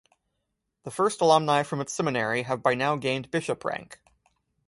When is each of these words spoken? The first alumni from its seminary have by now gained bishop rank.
The 0.81 0.89
first 0.89 1.21
alumni 1.21 1.61
from 1.61 1.79
its 1.79 1.93
seminary 1.93 2.41
have 2.41 2.63
by 2.63 2.73
now 2.73 2.95
gained 2.95 3.29
bishop 3.29 3.63
rank. 3.63 3.99